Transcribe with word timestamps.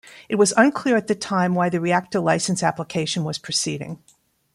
It 0.29 0.37
was 0.37 0.51
unclear 0.57 0.97
at 0.97 1.05
the 1.05 1.13
time 1.13 1.53
why 1.53 1.69
the 1.69 1.79
reactor 1.79 2.19
license 2.21 2.63
application 2.63 3.23
was 3.23 3.37
proceeding. 3.37 3.99